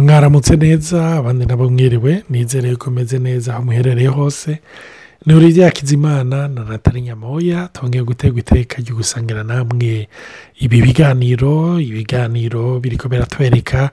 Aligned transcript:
mwaramutse 0.00 0.56
neza 0.56 0.98
abandi 1.18 1.46
nabo 1.46 1.64
mwiriwe 1.70 2.12
nizere 2.30 2.76
ko 2.76 2.90
umeze 2.90 3.18
neza 3.18 3.54
aho 3.54 3.62
muherereye 3.64 4.08
hose. 4.08 4.58
Ni 5.26 5.34
uriya 5.34 5.70
kizimana 5.70 6.48
na 6.48 6.64
natali 6.64 7.00
nyamoya 7.00 7.68
twongeye 7.72 8.04
guterwa 8.04 8.38
iteka 8.38 8.76
ryo 8.82 8.94
gusangira 8.96 9.42
namwe 9.44 10.08
ibi 10.60 10.82
biganiro. 10.82 11.80
Ibiganiro 11.80 12.80
biri 12.80 12.96
biratwereka 13.10 13.90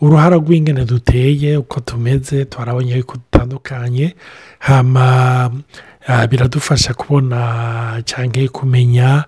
uruhara 0.00 0.36
rw'ingene 0.36 0.84
duteye 0.84 1.56
uko 1.56 1.80
tumeze 1.80 2.44
twarabonye 2.44 3.02
ko 3.02 3.16
dutandukanye. 3.16 4.14
Hama 4.58 5.50
biradufasha 6.30 6.94
kubona 6.94 8.02
cyangwa 8.04 8.48
kumenya 8.52 9.24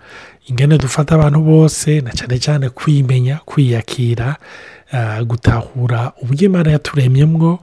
ingene 0.47 0.79
dufata 0.79 1.15
abantu 1.15 1.41
bose 1.43 2.01
na 2.01 2.11
cyane 2.13 2.39
cyane 2.39 2.69
kwimenya 2.71 3.41
kwiyakira. 3.45 4.37
Gutahura 5.27 6.13
uburyo 6.23 6.47
imana 6.49 6.71
yaturemyemo 6.73 7.59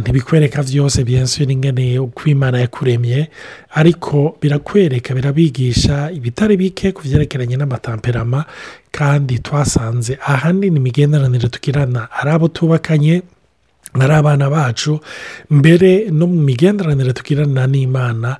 ntibikwereka 0.00 0.62
byose 0.62 1.04
byensura 1.04 1.50
ingene 1.52 1.98
uko 1.98 2.22
imana 2.30 2.60
yakuremye 2.60 3.28
ariko 3.74 4.36
birakwereka 4.42 5.14
birabigisha 5.14 6.10
ibitari 6.14 6.56
bike 6.56 6.92
ku 6.92 7.02
byerekeranye 7.02 7.56
n'amatamperama 7.56 8.44
kandi 8.90 9.38
twasanze 9.38 10.18
ahanini 10.22 10.76
imigenderanire 10.78 11.48
tugirana 11.48 12.08
ari 12.12 12.30
abo 12.30 12.48
tubakanye 12.48 13.22
ari 14.00 14.14
abana 14.14 14.50
bacu 14.50 15.00
mbere 15.50 16.06
no 16.10 16.26
mu 16.26 16.38
migenderanire 16.42 17.12
tugirana 17.12 17.66
n'imana 17.66 18.36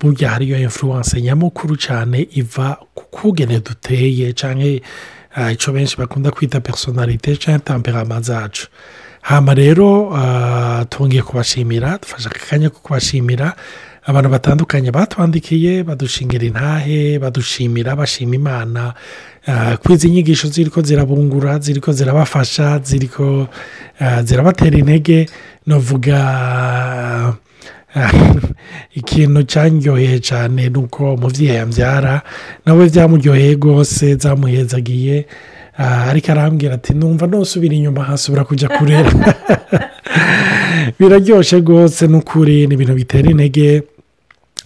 burya 0.00 0.30
hariyo 0.30 0.58
influence 0.58 1.20
nyamukuru 1.20 1.76
cyane 1.76 2.26
iva 2.34 2.78
ku 2.94 3.04
kugene 3.10 3.60
duteye 3.60 4.32
cyangwa 4.32 4.80
icyo 5.52 5.72
benshi 5.72 5.96
bakunda 5.96 6.30
kwita 6.30 6.60
personalite 6.60 7.36
cyangwa 7.36 7.58
tamperama 7.64 8.20
zacu 8.20 8.66
hano 9.22 9.54
rero 9.54 9.88
twongeye 10.90 11.22
kubashimira 11.22 11.98
dufashe 12.02 12.28
aka 12.28 12.38
kanya 12.50 12.70
ko 12.70 12.78
kubashimira 12.82 13.54
abantu 14.04 14.28
batandukanye 14.30 14.90
batwandikiye 14.90 15.82
badushingira 15.86 16.44
intahe 16.44 17.18
badushimira 17.18 17.96
bashima 17.96 18.34
imana 18.34 18.94
ko 19.82 19.92
izi 19.94 20.10
nyigisho 20.10 20.48
ziri 20.48 20.70
ko 20.70 20.82
zirabungura 20.82 21.58
ziri 21.58 21.80
ko 21.80 21.92
zirabafasha 21.92 22.78
ziri 22.82 23.08
ko 23.08 23.46
zirabatera 24.26 24.78
intege 24.78 25.26
navuga 25.66 26.18
ikintu 29.02 29.42
cyanyoheye 29.42 30.18
cyane 30.22 30.68
ni 30.68 30.78
uko 30.78 31.14
umubyeyi 31.14 31.56
yambyara 31.58 32.22
nawe 32.66 32.82
byamuryoheye 32.88 33.52
rwose 33.58 34.14
zamuhezagiye 34.22 35.26
ariko 36.10 36.32
arambwira 36.32 36.74
ati 36.74 36.94
numva 36.94 37.26
ntusubire 37.26 37.74
inyuma 37.76 38.04
hasubira 38.04 38.44
kujya 38.44 38.68
kurera 38.68 39.10
biraryoshye 40.98 41.56
rwose 41.60 42.06
n'ukuri 42.06 42.66
ni 42.66 42.74
ibintu 42.74 42.94
bitera 42.94 43.30
intege. 43.30 43.82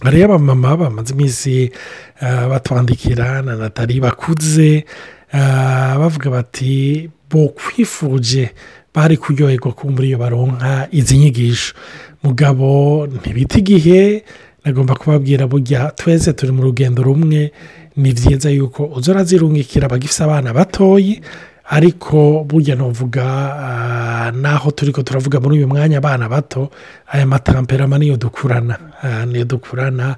Hariyo 0.03 0.25
abamama 0.25 0.77
bamaze 0.77 1.13
iminsi 1.13 1.71
batwandikira 2.21 3.41
na 3.41 3.55
natali 3.55 3.99
bakuze. 3.99 4.85
Bavuga 5.99 6.29
bati 6.29 7.09
bo 7.29 7.49
kwifuje 7.49 8.49
bari 8.97 9.17
kuryoherwa 9.17 9.71
kumva 9.77 10.01
iyo 10.03 10.17
baronka 10.17 10.87
izi 10.91 11.17
nyigisho 11.17 11.73
mugabo 12.23 13.05
ntibite 13.05 13.59
igihe 13.61 14.23
nagomba 14.65 14.95
kubabwira 14.97 15.45
burya 15.47 15.91
twese 15.95 16.33
turi 16.33 16.51
mu 16.51 16.63
rugendo 16.65 17.03
rumwe. 17.05 17.51
Ni 17.97 18.13
byiza 18.13 18.49
yuko 18.49 18.85
uzora 18.97 19.23
zirungikira 19.23 19.85
abagifite 19.85 20.23
abana 20.23 20.53
batoyi 20.53 21.21
ariko 21.69 22.43
burya 22.49 22.75
ntuvuga 22.75 23.25
naho 24.33 24.71
turi 24.71 24.91
ko 24.91 25.01
turavuga 25.03 25.39
muri 25.39 25.57
uyu 25.57 25.67
mwanya 25.67 25.97
abana 25.97 26.29
bato 26.29 26.69
aya 27.07 27.25
matamperama 27.25 27.97
niyo 27.97 28.17
dukurana. 28.17 28.77
Niyo 29.29 29.45
dukurana 29.45 30.15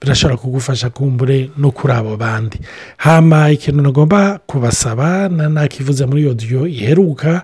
birashobora 0.00 0.36
kugufasha 0.36 0.90
kumbure 0.90 1.50
no 1.56 1.70
kuri 1.70 1.92
abo 1.94 2.16
bandi. 2.16 2.58
Hama 2.96 3.50
ikintu 3.50 3.82
nagomba 3.82 4.40
kubasaba 4.46 5.28
nakivuze 5.28 6.06
muri 6.06 6.26
odiyo 6.28 6.66
iheruka 6.66 7.42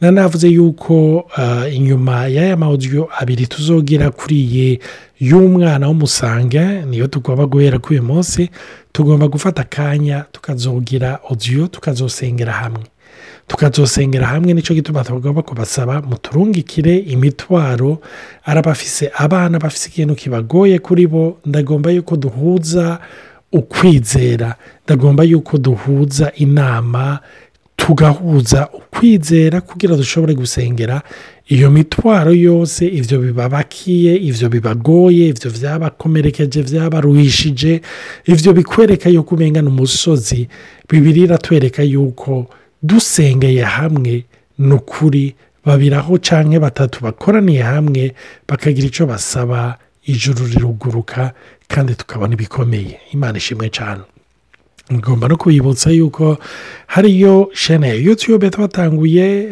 navuze 0.00 0.48
yuko 0.48 1.26
inyuma 1.72 2.26
y'aya 2.26 2.56
mawudiyo 2.56 3.08
abiri 3.18 3.46
tuzogira 3.46 4.10
kuri 4.10 4.36
iyi 4.40 4.80
y'umwana 5.20 5.88
w'umusange 5.88 6.60
niyo 6.88 7.06
tugomba 7.06 7.46
guhera 7.46 7.78
kuri 7.78 7.98
uyu 8.00 8.08
munsi 8.08 8.50
tugomba 8.92 9.28
gufata 9.28 9.62
akanya 9.62 10.24
tukazogira 10.32 11.18
odiyo 11.30 11.66
tukazosengera 11.66 12.52
hamwe. 12.52 12.82
Tukazosengera 13.46 14.26
hamwe 14.26 14.54
ni 14.54 14.62
cyo 14.62 14.74
gituma 14.74 15.04
tugomba 15.04 15.42
kubasaba 15.42 16.02
muturungikire 16.02 16.96
imitwaro 16.98 17.98
arabafise 18.44 19.10
abana 19.16 19.58
bafise 19.58 19.88
ikintu 19.88 20.14
kibagoye 20.14 20.78
kuri 20.78 21.06
bo 21.06 21.38
ndagomba 21.46 21.90
yuko 21.90 22.16
duhuza 22.16 22.98
ukwizera 23.52 24.54
ndagomba 24.86 25.24
yuko 25.24 25.58
duhuza 25.58 26.32
inama 26.36 27.18
tugahuza 27.80 28.68
ukwizera 28.72 29.60
kugira 29.60 29.96
dushobore 29.96 30.34
gusengera 30.34 31.02
iyo 31.48 31.70
mitwaro 31.70 32.32
yose 32.34 32.86
ibyo 32.86 33.18
bibabakiye 33.24 34.12
ibyo 34.16 34.48
bibagoye 34.48 35.28
ibyo 35.32 35.48
byabakomerekeje 35.50 36.62
byabaruhishije 36.62 37.80
ibyo 38.32 38.50
bikwereka 38.52 39.08
yuko 39.10 39.34
umenya 39.34 39.62
umusozi 39.62 40.48
bibiri 40.88 41.20
iratwereka 41.26 41.82
yuko 41.82 42.46
dusengeye 42.82 43.62
hamwe 43.64 44.24
ni 44.58 44.72
ukuri 44.74 45.34
babiraho 45.64 46.18
cyangwa 46.18 46.60
batatu 46.60 46.96
bakoraniye 47.04 47.62
hamwe 47.62 48.12
bakagira 48.48 48.86
icyo 48.86 49.06
basaba 49.06 49.78
ijuru 50.06 50.46
riruguruka 50.52 51.32
kandi 51.68 51.94
tukabona 51.94 52.32
ibikomeye. 52.34 52.98
Imana 53.14 53.38
ishimwe 53.38 53.68
cyane 53.70 54.02
ngomba 54.92 55.28
no 55.28 55.36
kubibutsa 55.36 55.90
yuko 55.90 56.38
hariyo 56.86 57.50
shene. 57.52 57.88
Ya 57.88 57.94
yutube 57.94 58.50
twatanguye 58.50 59.48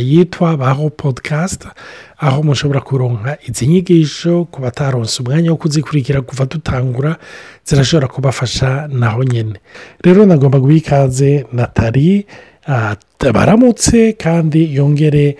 yitwa 0.00 0.56
baho 0.56 0.90
podikasti 0.90 1.68
aho 2.18 2.42
mushobora 2.42 2.80
kuronka 2.80 3.38
izi 3.48 3.66
nyigisho 3.66 4.44
ku 4.44 4.60
bataronse 4.62 5.22
umwanya 5.22 5.50
wo 5.50 5.56
kuzikurikira 5.56 6.20
kuva 6.20 6.44
dutangura 6.44 7.16
zirashobora 7.64 8.08
kubafasha 8.08 8.88
naho 8.92 9.24
nyine 9.24 9.54
rero 10.04 10.26
nagomba 10.26 10.58
guha 10.60 10.74
ikaze 10.74 11.46
natali 11.52 12.26
baramutse 13.34 14.12
kandi 14.12 14.74
yongere 14.76 15.36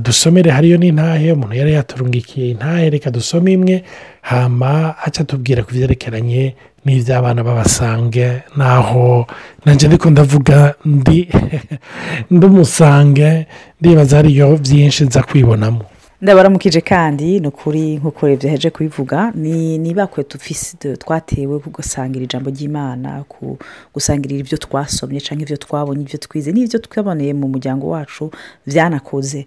dusomere 0.00 0.50
hariyo 0.50 0.76
n'intahe 0.78 1.32
umuntu 1.32 1.54
yari 1.56 1.72
yaturungikiye 1.72 2.50
intahe 2.50 2.90
reka 2.90 3.10
dusome 3.10 3.52
imwe 3.52 3.84
hama 4.22 4.94
aca 5.06 5.24
tubwira 5.24 5.64
ku 5.64 5.72
byerekeranye 5.72 6.54
n'iby'abana 6.84 7.40
babasange 7.44 8.42
naho 8.56 9.26
nanjye 9.64 9.86
ariko 9.88 10.10
ndavuga 10.10 10.74
ndi 10.84 11.28
umusange 12.48 13.46
ndibaza 13.80 14.16
hariyo 14.16 14.56
byinshi 14.56 15.04
nza 15.04 15.22
kwibonamo 15.22 15.84
ndabaramukije 16.22 16.80
kandi 16.80 17.40
ni 17.40 17.46
ukuri 17.48 17.96
nk'uko 17.96 18.26
byaheje 18.36 18.70
kubivuga 18.70 19.30
ni 19.78 19.94
bakwe 19.94 20.24
twatewe 20.98 21.58
gusangira 21.70 22.24
ijambo 22.26 22.50
ry'imana 22.50 23.22
gusangirira 23.94 24.40
ibyo 24.42 24.58
twasomye 24.58 25.20
cyangwa 25.22 25.42
ibyo 25.46 25.56
twabonye 25.56 26.02
ibyo 26.02 26.18
twize 26.18 26.50
n'ibyo 26.52 26.78
twaboneye 26.82 27.32
mu 27.38 27.46
muryango 27.48 27.88
wacu 27.94 28.30
byanakoze 28.66 29.46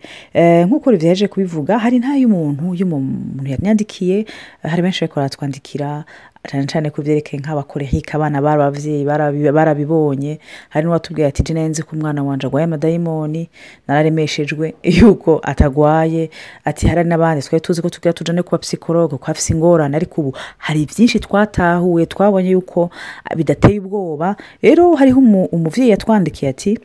nk'uko 0.68 0.92
byaheje 0.96 1.28
kubivuga 1.28 1.76
hari 1.80 2.00
y'umuntu 2.24 2.66
y'umuntu 2.80 3.44
yanyandikiye 3.52 4.24
hari 4.64 4.80
benshi 4.82 5.04
bari 5.04 5.16
baratwandikira 5.20 6.04
cyane 6.48 6.66
cyane 6.66 6.90
ku 6.90 7.02
byerekeye 7.06 7.38
nk'abakorehika 7.42 8.18
abana 8.18 8.42
b'ababyeyi 8.42 9.06
barabibonye 9.54 10.40
hari 10.74 10.84
n'uwatubwiye 10.86 11.28
ati 11.28 11.44
jena 11.46 11.62
nzi 11.70 11.84
ko 11.86 11.94
umwana 11.96 12.24
wanjye 12.24 12.48
arwaye 12.48 12.66
amadayimoni 12.66 13.50
nararemeshejwe 13.88 14.74
yuko 14.98 15.40
atagwaye. 15.44 16.30
Ati 16.66 16.88
hari 16.88 17.04
n'abandi 17.06 17.46
twari 17.46 17.62
tuzi 17.62 17.82
ko 17.82 17.90
tugira 17.90 18.14
tujyane 18.14 18.42
kuba 18.42 18.58
psikologe 18.58 19.18
ko 19.18 19.26
hafite 19.26 19.50
ingorane. 19.54 19.96
Ariko 19.96 20.22
ubu 20.22 20.32
hari 20.58 20.86
byinshi 20.86 21.20
twatahuye 21.20 22.06
twabonye 22.06 22.50
yuko 22.50 22.90
bidateye 23.38 23.80
ubwoba. 23.80 24.36
Rero 24.62 24.96
hariho 24.96 25.20
umubyeyi 25.52 25.90
yatwandikiye 25.94 26.50
ati 26.52 26.80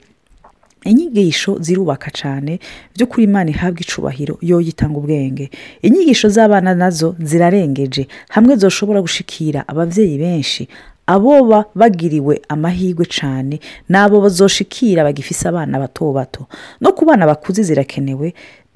inyigisho 0.90 1.58
zirubaka 1.60 2.10
cyane 2.10 2.58
by'ukuri 2.94 3.24
imana 3.24 3.50
ihabwa 3.50 3.80
icubahiro 3.80 4.38
yo 4.42 4.60
yitanga 4.60 4.98
ubwenge. 4.98 5.50
Inyigisho 5.82 6.28
z'abana 6.28 6.74
na 6.74 6.90
zo 6.90 7.16
zirarengeje. 7.20 8.06
Hamwe 8.28 8.56
zoshobora 8.56 9.00
gushikira 9.02 9.64
ababyeyi 9.68 10.18
benshi 10.18 10.68
aboba 11.06 11.64
bagiriwe 11.74 12.40
amahirwe 12.48 13.04
cyane 13.06 13.60
n'abo 13.88 14.20
bazoshikira 14.20 15.04
bagifise 15.04 15.48
abana 15.48 15.78
bato 15.78 16.12
bato. 16.12 16.46
No 16.80 16.92
ku 16.92 17.04
bana 17.04 17.26
bakuze 17.26 17.62
zirakenewe 17.62 18.34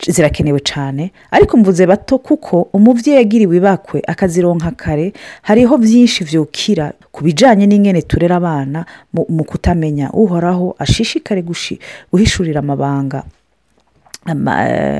zirakenewe 0.08 0.60
cyane 0.60 1.12
ariko 1.30 1.56
mvuze 1.56 1.86
bato 1.86 2.18
kuko 2.18 2.68
umubyeyi 2.72 3.16
yagiriwe 3.18 3.56
ibakwe 3.56 4.02
akazironka 4.06 4.70
kare 4.76 5.12
hariho 5.42 5.76
byinshi 5.78 6.24
byukira 6.24 6.92
ku 7.12 7.24
bijyanye 7.24 7.66
n'ingene 7.66 8.02
turera 8.02 8.36
abana 8.40 8.86
mu 9.12 9.44
kutamenya 9.44 10.10
uhoraho 10.12 10.74
ashishikare 10.78 11.42
guhishurira 12.12 12.58
amabanga. 12.64 13.18
ama- 13.18 13.39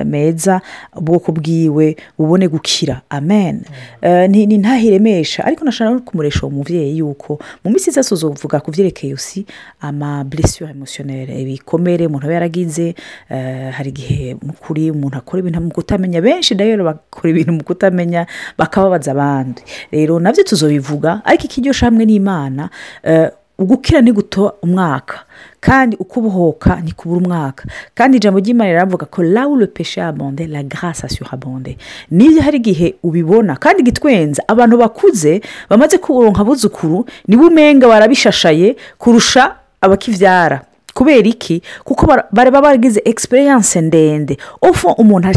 meza 0.05 0.61
ubwoko 0.97 1.33
bwiwe 1.33 1.97
bubone 2.19 2.49
gukira. 2.49 3.01
Amen. 3.11 3.63
Eh, 4.03 4.31
ni 4.31 4.47
ntahiremesha 4.59 5.45
ariko 5.45 5.65
nashaka 5.65 5.91
no 5.91 6.01
kumuresha 6.01 6.47
uwo 6.47 6.51
muvyeyi 6.51 6.99
yuko 6.99 7.39
mu 7.65 7.71
minsi 7.71 7.91
iza 7.91 8.03
tuzovuga 8.05 8.61
ku 8.61 8.71
vyerekeye 8.71 9.15
usi 9.15 9.47
ama 9.81 10.25
blessure 10.25 10.71
emotionnelle. 10.71 11.43
Ibikomere 11.43 12.07
umuntu 12.07 12.27
aba 12.27 12.35
yaragize 12.35 12.95
eh, 13.31 13.71
hari 13.73 13.91
igihe 13.91 14.35
mu 14.43 14.53
kuri 14.53 14.91
umuntu 14.91 15.17
akora 15.19 15.41
ibintu 15.41 15.61
mu 15.61 15.71
kutamenya. 15.71 16.21
Benshi 16.23 16.55
rero 16.55 16.85
bakora 16.85 17.31
ibintu 17.31 17.53
mu 17.53 17.65
kutamenya 17.65 18.27
bakababaza 18.59 19.11
abandi. 19.13 19.63
Rero 19.93 20.21
navyo 20.21 20.45
tuzobivuga. 20.45 21.21
Ariko 21.25 21.45
ikiryosha 21.45 21.87
hamwe 21.87 22.05
n'imana 22.07 22.71
eh, 23.03 23.31
ugukira 23.61 24.03
guto 24.03 24.55
umwaka. 24.63 25.21
Kandi 25.61 25.97
ukubohoka 26.01 26.81
ni 26.81 26.93
kubura 26.93 27.21
umwaka. 27.21 27.65
Kandi 27.95 28.17
ijambo 28.17 28.41
ry'imana 28.41 28.71
riravuga 28.71 29.07
ko 29.07 29.23
lawu 29.23 29.57
le 29.57 29.67
peshe 29.67 30.01
abonde 30.03 30.47
la 30.47 30.63
grâce 30.63 31.09
surabonde 31.09 31.77
niyo 32.11 32.43
hari 32.43 32.57
igihe 32.57 32.95
ubibona. 33.03 33.57
Kandi 33.57 33.83
gitwenza 33.83 34.43
abantu 34.49 34.77
bakuze 34.79 35.41
bamaze 35.69 35.99
kuronka 35.99 36.41
abuzukuru 36.41 37.05
nibo 37.29 37.47
umenga 37.47 37.89
barabishashaye 37.89 38.77
kurusha 38.99 39.55
abakivyara 39.81 40.63
kubera 40.95 41.29
iki? 41.29 41.63
Kuko 41.85 42.07
bara- 42.07 42.27
baba 42.33 42.61
baragize 42.63 43.01
experience 43.05 43.81
ndende. 43.81 44.37
Ofo 44.63 44.93
umuntu 44.93 45.29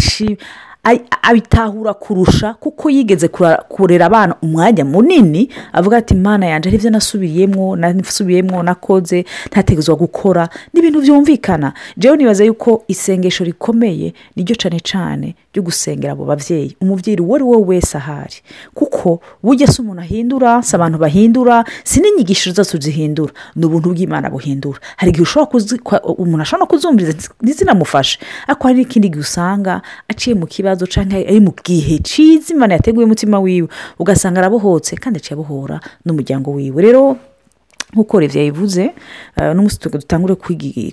abitahura 1.21 1.93
kurusha 1.93 2.53
kuko 2.53 2.89
yigeze 2.89 3.27
kurera 3.69 4.05
abana 4.05 4.35
umwanya 4.41 4.85
munini 4.85 5.49
avuga 5.73 5.97
ati 5.97 6.15
mana 6.15 6.45
yanjye 6.45 6.69
hari 6.69 6.77
ibyo 6.77 6.89
nasubiriyemo 6.91 7.75
nasubiyemo 7.75 8.63
nakoze 8.63 9.25
ntategezwa 9.47 9.95
gukora 9.95 10.49
ni 10.73 10.79
ibintu 10.79 11.01
byumvikana 11.01 11.73
jewe 11.97 12.17
nibaza 12.17 12.43
yuko 12.43 12.83
isengesho 12.87 13.43
rikomeye 13.43 14.13
niryo 14.35 14.55
cyane 14.55 14.79
cyane 14.79 15.35
ryo 15.53 15.63
gusengera 15.63 16.13
abo 16.13 16.25
babyeyi 16.25 16.75
umubyeyi 16.81 17.19
uwo 17.21 17.35
ari 17.35 17.43
we 17.43 17.57
wese 17.57 17.97
ahari. 17.97 18.35
Kuko 18.73 19.21
burya 19.43 19.67
si 19.67 19.81
umuntu 19.81 20.01
ahindura 20.01 20.61
si 20.65 20.75
abantu 20.75 20.97
bahindura 20.97 21.63
si 21.83 22.01
n'inyigisho 22.01 22.51
zose 22.51 22.77
zihindura 22.81 23.31
ni 23.55 23.65
ubuntu 23.65 23.93
bw'imana 23.93 24.29
buhindura. 24.33 24.79
Hari 24.97 25.09
igihe 25.13 25.23
ushobora 25.23 26.01
umuntu 26.17 26.41
ashobora 26.41 26.65
kuzumviriza 26.67 27.29
ntizinamufashe 27.41 28.17
ariko 28.49 28.63
hari 28.67 28.79
n'ikindi 28.81 29.09
gihe 29.13 29.21
usanga 29.21 29.81
aciye 30.09 30.33
mu 30.35 30.47
kibazo 30.49 30.72
cyangwa 30.89 31.17
ari 31.21 31.39
mu 31.39 31.53
gihe 31.63 31.99
cyiza 32.01 32.53
imana 32.53 32.73
yateguye 32.73 33.05
umutima 33.05 33.39
wiwe 33.39 33.67
ugasanga 33.99 34.39
arabohotse 34.41 34.95
kandi 34.97 35.17
aciye 35.21 35.33
abohora 35.37 35.79
n'umuryango 36.05 36.51
wiwe. 36.51 36.81
Rero 36.81 37.17
nk'uko 37.93 38.19
revye 38.19 38.45
yabivuze 38.45 38.83
eh, 39.37 39.53
n'umunsi 39.55 39.79
dutangure 39.89 40.35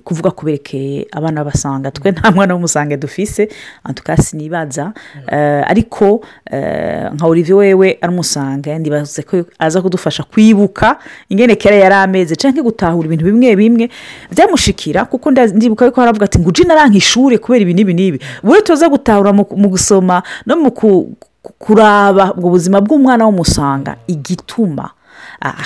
kuvuga 0.03 0.31
kuberekeye 0.31 1.07
abana 1.11 1.43
basanga. 1.43 1.91
Twe 1.91 2.11
nta 2.11 2.31
mwana 2.31 2.53
w'umusange 2.53 2.97
dufise 2.97 3.49
antuka 3.83 4.17
sinibaza 4.17 4.93
eh, 5.31 5.63
ariko 5.67 6.21
eh, 6.51 7.09
nka 7.13 7.25
olivier 7.27 7.57
wewe 7.57 7.97
aramusanga 8.01 8.79
ndibaze 8.79 9.21
ko 9.23 9.43
aza 9.59 9.81
kudufasha 9.81 10.23
kwibuka 10.23 10.97
ingene 11.29 11.55
kera 11.55 11.75
yari 11.75 11.95
ameze 11.95 12.35
canke 12.35 12.61
gutahura 12.61 13.05
ibintu 13.05 13.25
bimwe 13.25 13.55
bimwe 13.55 13.89
byamushikira 14.31 15.05
kuko 15.05 15.31
ndibuka 15.31 15.85
yuko 15.85 16.01
haravuga 16.01 16.25
ati 16.25 16.39
ngo 16.39 16.49
uje 16.49 16.63
naranka 16.63 16.97
ishure 16.97 17.37
kubera 17.37 17.61
ibi 17.61 17.73
n'ibi 17.73 17.93
n'ibi. 17.93 18.19
Buri 18.43 18.61
tuza 18.61 18.89
gutahura 18.89 19.33
mu 19.33 19.69
gusoma 19.69 20.23
no 20.45 20.55
mu 20.55 20.71
ku- 20.71 21.15
ku- 21.41 21.53
kuraba 21.59 22.33
ubwo 22.37 22.49
buzima 22.49 22.81
bw'umwana 22.81 23.25
w'umusanga 23.25 23.95
igituma 24.07 24.89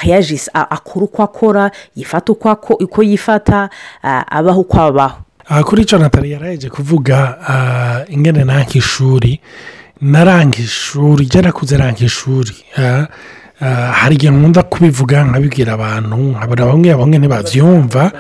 yajise 0.03 0.51
akora 0.53 1.05
uko 1.05 1.23
akora 1.23 1.71
yifata 1.95 2.31
uko 2.79 3.03
yifata 3.03 3.69
ah, 4.03 4.23
abaho 4.31 4.61
uko 4.61 4.81
abaho 4.81 5.17
aha 5.49 5.63
kuri 5.63 5.81
icyo 5.81 5.97
natali 5.97 6.31
yaraje 6.31 6.69
kuvuga 6.69 7.37
ingene 8.09 8.43
nanka 8.43 8.73
ishuri 8.77 9.39
naranga 10.01 10.57
ishuri 10.57 11.25
jya 11.25 11.41
nakuze 11.41 11.77
ranka 11.77 12.03
ishuri 12.05 12.53
hari 13.91 14.15
igihe 14.15 14.31
nkunda 14.31 14.63
kubivuga 14.63 15.23
nkabibwira 15.23 15.73
abantu 15.73 16.17
nkabona 16.17 16.65
bamwe 16.65 16.95
bamwe 16.95 17.17
ntibabyumva 17.17 18.11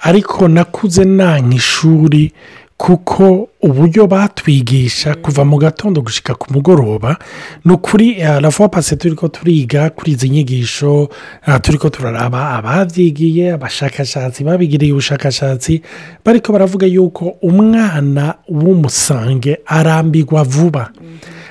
ariko 0.00 0.48
nakuze 0.48 1.04
nanka 1.04 1.54
ishuri 1.56 2.32
kuko 2.76 3.48
uburyo 3.62 4.06
batwigisha 4.06 5.14
kuva 5.14 5.44
mu 5.44 5.56
gatondo 5.58 6.02
gushyika 6.02 6.34
ku 6.34 6.52
mugoroba 6.52 7.16
ni 7.64 7.72
ukuri 7.72 8.14
ravuwa 8.18 8.68
pase 8.68 8.96
turi 8.96 9.14
ko 9.14 9.28
turiga 9.28 9.90
kuri 9.90 10.12
izi 10.12 10.28
nyigisho 10.28 11.08
ah, 11.46 11.58
turi 11.58 11.78
ko 11.78 11.88
turaraba 11.90 12.50
ababyigiye 12.50 13.52
abashakashatsi 13.52 14.44
babigiriye 14.44 14.92
ubushakashatsi 14.92 15.82
bariko 16.24 16.52
baravuga 16.52 16.86
yuko 16.86 17.36
umwana 17.42 18.34
w'umusange 18.48 19.58
arambirwa 19.66 20.42
vuba. 20.44 20.90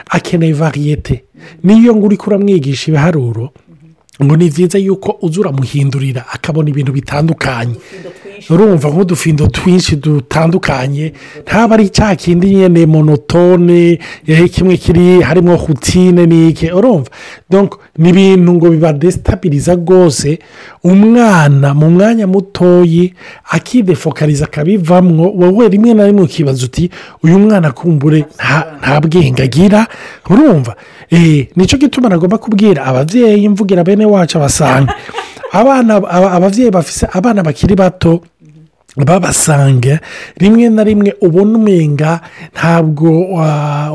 Akeneye 0.10 0.54
variyete 0.54 1.24
niyo 1.64 1.96
ngo 1.96 2.06
uri 2.06 2.18
kuramwigisha 2.18 2.92
ibiharuro 2.92 3.50
ngo 4.24 4.36
ni 4.38 4.50
byiza 4.50 4.78
yuko 4.78 5.18
uza 5.22 5.40
uramuhindurira 5.42 6.26
akabona 6.32 6.70
ibintu 6.70 6.92
bitandukanye. 6.92 7.76
Urumva 8.50 8.90
nk'udufindo 8.90 9.48
twinshi 9.48 9.96
dutandukanye 9.96 11.14
ntaba 11.48 11.76
ari 11.76 11.90
cya 11.90 12.16
kindi 12.16 12.56
nyine 12.56 12.86
monotone 12.86 14.00
eh, 14.28 14.50
kimwe 14.52 14.78
kiri 14.78 15.22
harimo 15.22 15.56
hutine 15.56 16.26
n'ike. 16.26 16.72
Urumva? 16.72 17.10
Ni 17.98 18.10
ibintu 18.10 18.54
ngo 18.54 18.70
bibadesitabiriza 18.70 19.76
rwose 19.76 20.40
umwana 20.84 21.74
mu 21.74 21.90
mwanya 21.90 22.28
mutoyi 22.28 23.14
akidefokariza 23.50 24.46
akabivamwo 24.46 25.32
wowe 25.32 25.68
rimwe 25.70 25.94
na 25.94 26.06
rimwe 26.08 26.24
ukibaza 26.24 26.66
uti 26.66 26.90
uyu 27.24 27.40
mwana 27.40 27.72
kumbure 27.72 28.26
nta- 28.82 29.02
bwenge 29.02 29.44
agira? 29.44 29.88
Urumva? 30.30 30.76
Eh, 31.10 31.48
ni 31.56 31.66
cyo 31.66 31.78
gituma 31.78 32.10
nagomba 32.10 32.38
kubwira 32.38 32.86
ababyeyi 32.86 33.50
mvugira 33.50 33.84
bene 33.84 34.06
wacu 34.06 34.38
abasanga 34.38 34.94
abana 35.52 35.96
aba- 35.96 36.32
ababyeyi 36.32 36.72
bafite 36.72 37.08
abana 37.14 37.44
bakiri 37.44 37.76
bato 37.76 38.22
babasanga 38.98 40.00
rimwe 40.38 40.70
na 40.70 40.84
rimwe 40.84 41.14
ubona 41.22 41.58
umenga 41.58 42.22
ntabwo 42.54 43.10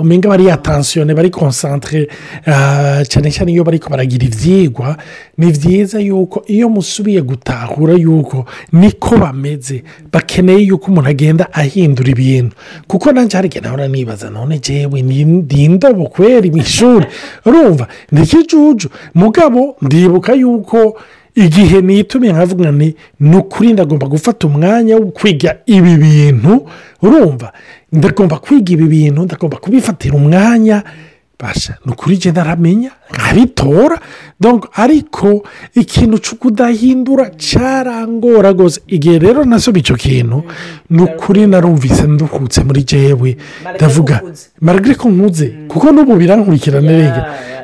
umenga 0.00 0.28
bari 0.28 0.46
yatansiyone 0.46 1.14
bari 1.14 1.30
konsantere 1.30 2.08
ah, 2.46 3.02
cyane 3.08 3.30
cyane 3.30 3.52
iyo 3.52 3.64
bari 3.64 3.78
baragira 3.90 4.24
ibyigwa 4.26 4.96
ni 5.38 5.52
byiza 5.52 6.00
yuko 6.00 6.42
iyo 6.46 6.68
musubiye 6.68 7.22
gutahura 7.22 7.94
yuko 7.94 8.44
niko 8.72 9.16
bameze 9.18 9.84
bakeneye 10.12 10.66
yuko 10.66 10.90
umuntu 10.90 11.08
agenda 11.10 11.48
ahindura 11.52 12.10
ibintu. 12.10 12.56
Kuko 12.86 13.12
nanjye 13.12 13.36
hari 13.36 13.48
igihe 13.48 13.62
nahora 13.64 13.88
nibaza 13.88 14.30
none 14.30 14.60
ni 14.68 15.24
ni 15.24 15.64
indobo 15.64 16.06
kweri 16.06 16.50
mu 16.50 16.56
ishuri? 16.58 17.06
Urumva 17.46 17.86
ni 18.12 18.22
ikijuju 18.22 18.88
mugabo 19.14 19.76
ndibuka 19.82 20.32
yuko 20.34 20.98
igihe 21.44 21.80
nitumye 21.80 22.32
nkavuga 22.32 22.70
ni 23.20 23.36
ukuri 23.36 23.72
ndagomba 23.72 24.06
gufata 24.06 24.46
umwanya 24.46 24.96
wo 24.96 25.06
kwiga 25.14 25.50
ibi 25.66 25.96
bintu. 25.96 26.66
Urumva? 27.02 27.52
Ndagomba 27.92 28.36
kwiga 28.38 28.72
ibi 28.72 28.84
bintu 28.86 29.22
ndagomba 29.22 29.56
kubifatira 29.56 30.14
umwanya. 30.14 30.82
Basha 31.40 31.78
ni 31.86 31.92
ukuri 31.92 32.16
ngenda 32.18 32.42
aramenya 32.42 32.90
nkabitora 33.14 33.96
ariko 34.74 35.46
ikintu 35.74 36.18
cyo 36.18 36.34
kudahindura 36.36 37.30
cyarangora 37.38 38.50
rwose. 38.50 38.80
Igihe 38.90 39.18
rero 39.18 39.44
nasoma 39.44 39.78
icyo 39.78 39.94
kintu 39.96 40.42
ni 40.90 41.02
ukuri 41.02 41.46
narumvise 41.46 42.02
nduhutse 42.10 42.64
muri 42.66 42.82
jewe. 42.82 43.36
Ndavuga 43.74 44.22
maragare 44.60 44.94
ko 44.98 45.06
nkuze 45.14 45.46
kuko 45.70 45.86
n'ubu 45.94 46.16
birankurikirana 46.18 46.90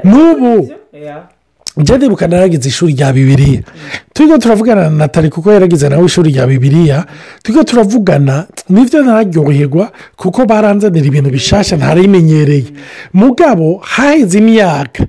n'ubu 0.07 0.71
njya 1.77 1.97
ndibuka 1.97 2.27
naragize 2.29 2.69
ishuri 2.69 2.93
rya 2.93 3.13
bibiriya 3.13 3.61
turiho 4.15 4.39
turavugana 4.39 4.83
na 4.83 4.91
natali 4.91 5.29
kuko 5.31 5.53
yaragize 5.53 5.89
nawe 5.89 6.05
ishuri 6.07 6.31
rya 6.31 6.47
bibiriya 6.47 7.07
turiho 7.43 7.65
turavugana 7.65 8.47
ni 8.69 8.85
byo 8.85 9.03
nararyoherwa 9.03 9.93
kuko 10.17 10.47
baranzanira 10.47 11.07
ibintu 11.07 11.31
bishyashya 11.31 11.77
ntarimenyereye. 11.77 12.65
Mugabo 13.13 13.79
haheze 13.83 14.39
imyaka 14.39 15.07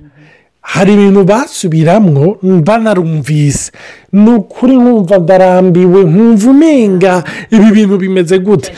hari 0.60 0.92
ibintu 0.94 1.24
basubiramwo 1.24 2.38
banarumvise. 2.42 3.72
Ni 4.12 4.30
ukuri 4.30 4.76
nkumva 4.76 5.18
ndarambiwe 5.18 6.04
nkumva 6.04 6.50
umenga 6.50 7.24
ibi 7.50 7.70
bintu 7.70 7.98
bimeze 7.98 8.38
gute. 8.38 8.72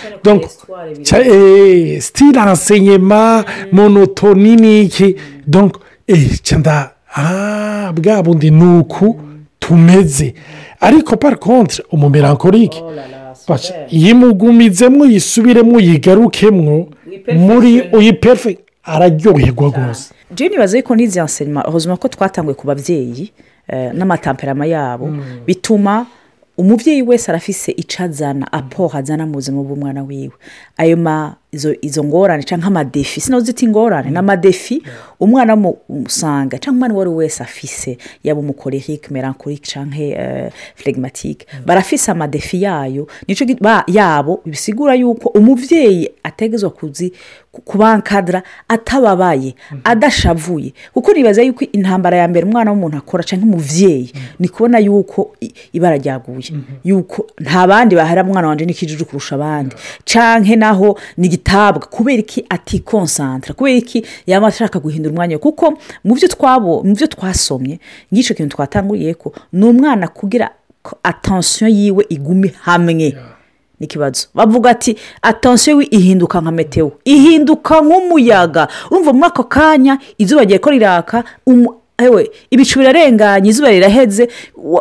Eh, 1.12 2.00
style 2.00 2.38
enseignement 2.48 3.44
monotoni 3.72 4.56
n'iki 4.56 5.16
donc 5.46 5.72
eh, 6.06 6.38
ca 6.42 6.97
nda 7.18 7.88
ah 7.88 7.92
bwa 7.92 8.22
bundi 8.22 8.50
ni 8.50 8.78
uku 8.78 9.20
tumeze. 9.58 10.34
Ariko 10.80 11.16
par 11.16 11.36
contre 11.38 11.82
umumerankorike 11.92 12.82
Basha, 13.48 13.74
yimugumizemo 13.90 15.06
yisubiremo 15.06 15.80
yigarukemwo 15.80 16.88
muri 17.36 17.80
uyi 17.92 18.12
perfect. 18.12 18.60
Araryoherwa 18.84 19.68
rwose. 19.70 20.12
Jeni 20.34 20.50
nibaza 20.50 20.76
yuko 20.78 20.96
n'izi 20.96 21.18
enseignement. 21.18 21.68
Ubuzima 21.68 21.96
ko 21.96 22.08
twatanguye 22.08 22.54
ku 22.54 22.66
babyeyi 22.66 23.32
eh, 23.68 23.92
n'amatamperama 23.94 24.66
yabo. 24.66 25.10
Bituma 25.46 26.06
umubyeyi 26.58 27.02
wese 27.02 27.30
arafise 27.30 27.72
icyo 27.72 28.04
azana 28.04 28.52
aporo 28.52 28.96
azana 28.98 29.26
mu 29.26 29.32
buzima 29.32 29.62
bw'umwana 29.62 30.02
wiwe. 30.02 30.32
Ayo 30.76 30.96
ma 30.96 31.36
izo 31.52 32.04
ngorane 32.04 32.42
cyangwa 32.42 32.66
amadefi. 32.66 33.20
Sinaho 33.20 33.40
zita 33.40 33.66
ingorane 33.66 34.10
ni 34.10 34.16
amadefi 34.18 34.82
umwana 35.20 35.54
w'umusanga 35.54 36.58
cyangwa 36.58 36.76
umwana 36.76 36.94
uwo 36.94 37.00
ari 37.02 37.10
we 37.10 37.16
wese 37.16 37.42
afise 37.42 37.98
yaba 38.24 38.40
umukorerike 38.40 39.08
melancholique 39.10 39.66
cyangwa 39.66 39.98
uh, 39.98 40.52
phlegmatique. 40.76 41.46
Barafise 41.66 42.10
amadefi 42.10 42.62
yayo. 42.62 43.08
Ba- 43.60 43.84
yabo 43.86 44.40
bisigura 44.46 44.94
yuko 44.94 45.28
umuvyeyi 45.28 46.10
ategezwa 46.22 46.70
kuzi 46.70 47.12
ku- 47.52 47.60
kubankadira 47.62 48.42
atababaye 48.68 49.54
adashavuye. 49.84 50.72
Kuko 50.94 51.12
nibaza 51.12 51.42
yuko 51.42 51.64
intambara 51.72 52.16
ya 52.16 52.28
mbere 52.28 52.46
umwana 52.46 52.70
w'umuntu 52.70 52.96
akora 52.98 53.24
cyangwa 53.24 53.48
umuvyeyi 53.48 54.12
ni 54.38 54.48
kubona 54.48 54.78
yuko 54.78 55.36
ibara 55.72 55.96
ryaguye. 55.96 56.52
Yuko 56.84 57.26
nta 57.40 57.66
bandi 57.66 57.96
bahari 57.96 58.20
umwana 58.20 58.48
wanje 58.48 58.64
n'ikijuju 58.64 59.04
kurusha 59.04 59.34
abandi. 59.34 59.76
Canke 60.04 60.56
naho 60.56 60.98
ni 61.16 61.28
igitabwa 61.38 61.86
kubera 61.86 62.18
iki 62.20 62.44
atikonsantra 62.48 63.54
kubera 63.54 63.76
iki 63.78 64.02
yaba 64.26 64.46
ashaka 64.50 64.78
guhindura 64.82 65.12
umwanya? 65.14 65.38
Kuko 65.38 65.78
mu 66.04 66.14
byo 66.14 66.28
twabo 66.28 66.82
mu 66.82 66.94
byo 66.94 67.06
twasomye 67.06 67.78
ngicyo 68.12 68.34
kintu 68.34 68.56
twatanguriye 68.58 69.14
ko 69.14 69.32
ni 69.52 69.64
umwana 69.64 70.08
kugira 70.10 70.50
atansiyo 71.02 71.68
yiwe 71.70 72.06
igume 72.08 72.52
hamwe. 72.62 73.16
N'ikibazo. 73.80 74.26
Bavuga 74.34 74.70
ati 74.70 74.96
atansiyo 75.22 75.80
ihinduka 75.82 76.40
nka 76.40 76.50
meteo. 76.50 76.92
Ihinduka 77.04 77.80
nk'umuyaga. 77.80 78.68
Urumva 78.90 79.12
muri 79.12 79.26
ako 79.26 79.44
kanya 79.44 79.98
izuba 80.18 80.42
rigiye 80.42 80.58
ko 80.58 80.70
riraka 80.70 81.24
ewe 81.98 82.30
ibicu 82.50 82.78
birarenganye 82.78 83.50
izuba 83.50 83.70
riraheze. 83.70 84.28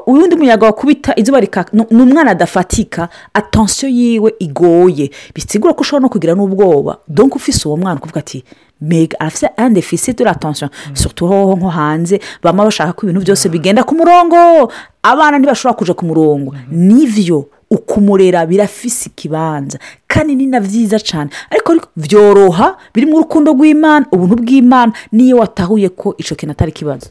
Uwundi 0.08 0.36
muyaga 0.36 0.66
wakubita 0.66 1.14
izuba 1.16 1.40
rikaka 1.40 1.72
ni 1.92 2.02
umwana 2.02 2.32
adafatika 2.32 3.10
atansiyo 3.34 3.90
yiwe 3.92 4.34
igoye. 4.40 5.10
Bisigura 5.36 5.74
ko 5.74 5.82
ushobora 5.82 6.02
no 6.02 6.10
kugira 6.10 6.36
n'ubwoba. 6.36 6.98
Donk 7.08 7.36
ufise 7.36 7.68
uwo 7.68 7.78
mwana 7.78 7.98
ukuvuga 8.00 8.20
ati 8.20 8.44
mega 8.82 9.20
afite 9.20 9.50
un 9.58 9.74
deficit 9.74 10.18
de 10.18 10.24
l'attention. 10.24 10.70
Surtout 10.94 11.30
hoho 11.30 11.56
nko 11.56 11.70
hanze 11.70 12.20
bama 12.44 12.64
bashaka 12.66 12.94
ko 12.94 13.06
ibintu 13.06 13.22
byose 13.26 13.50
bigenda 13.50 13.84
ku 13.84 13.96
murongo. 13.96 14.72
Abana 15.04 15.40
ntibashobora 15.40 15.78
kuja 15.78 15.94
ku 15.94 16.06
murongo. 16.06 16.56
Nivyo 16.72 17.50
ukumurera 17.72 18.46
birafise 18.46 19.10
ikibanza 19.10 19.80
kandi 20.08 20.36
ni 20.36 20.46
na 20.48 20.60
byiza 20.60 21.00
cyane 21.00 21.30
ariko 21.52 21.74
byoroha 21.96 22.78
biri 22.96 23.06
mu 23.06 23.18
rukundo 23.20 23.52
rw'imana 23.52 24.06
ubuntu 24.12 24.36
bw'imana 24.44 24.92
niyo 25.12 25.38
watahuye 25.38 25.90
ko 25.90 26.16
icyo 26.18 26.36
kintu 26.36 26.52
atari 26.52 26.72
ikibazo 26.72 27.08